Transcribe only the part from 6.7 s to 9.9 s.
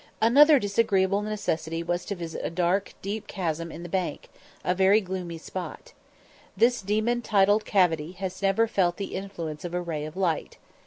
demon titled cavity has never felt the influence of a